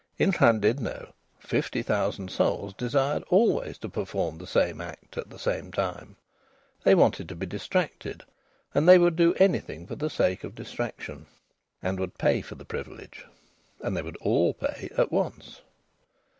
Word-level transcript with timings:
In 0.17 0.31
Llandudno 0.31 1.13
fifty 1.37 1.83
thousand 1.83 2.31
souls 2.31 2.73
desired 2.73 3.21
always 3.29 3.77
to 3.77 3.87
perform 3.87 4.39
the 4.39 4.47
same 4.47 4.81
act 4.81 5.15
at 5.15 5.29
the 5.29 5.37
same 5.37 5.71
time; 5.71 6.15
they 6.83 6.95
wanted 6.95 7.29
to 7.29 7.35
be 7.35 7.45
distracted 7.45 8.23
and 8.73 8.89
they 8.89 8.97
would 8.97 9.15
do 9.15 9.35
anything 9.35 9.85
for 9.85 9.95
the 9.95 10.09
sake 10.09 10.43
of 10.43 10.55
distraction, 10.55 11.27
and 11.83 11.99
would 11.99 12.17
pay 12.17 12.41
for 12.41 12.55
the 12.55 12.65
privilege. 12.65 13.27
And 13.81 13.95
they 13.95 14.01
would 14.01 14.17
all 14.17 14.55
pay 14.55 14.89
at 14.97 15.11
once. 15.11 15.61